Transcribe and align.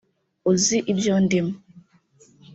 uzi 0.51 0.77
ibyo 0.91 1.13
ndimo’ 1.23 1.53